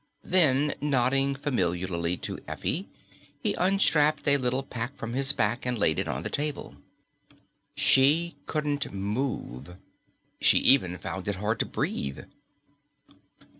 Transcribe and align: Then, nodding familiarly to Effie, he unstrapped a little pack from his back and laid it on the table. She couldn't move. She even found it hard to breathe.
Then, 0.23 0.73
nodding 0.81 1.35
familiarly 1.35 2.17
to 2.25 2.39
Effie, 2.47 2.89
he 3.39 3.53
unstrapped 3.53 4.27
a 4.27 4.37
little 4.37 4.63
pack 4.63 4.97
from 4.97 5.13
his 5.13 5.31
back 5.31 5.63
and 5.63 5.77
laid 5.77 5.99
it 5.99 6.07
on 6.07 6.23
the 6.23 6.29
table. 6.31 6.75
She 7.75 8.35
couldn't 8.47 8.91
move. 8.91 9.75
She 10.39 10.57
even 10.57 10.97
found 10.97 11.27
it 11.27 11.35
hard 11.35 11.59
to 11.59 11.67
breathe. 11.67 12.21